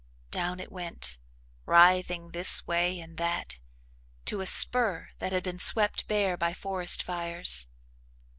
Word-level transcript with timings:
Down 0.31 0.59
it 0.59 0.71
went, 0.71 1.19
writhing 1.67 2.31
this 2.31 2.65
way 2.65 2.99
and 2.99 3.17
that 3.19 3.59
to 4.25 4.41
a 4.41 4.47
spur 4.47 5.09
that 5.19 5.31
had 5.31 5.43
been 5.43 5.59
swept 5.59 6.07
bare 6.07 6.37
by 6.37 6.55
forest 6.55 7.03
fires. 7.03 7.67